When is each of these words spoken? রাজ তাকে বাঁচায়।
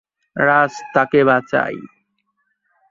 রাজ 0.35 0.73
তাকে 0.93 1.19
বাঁচায়। 1.23 1.79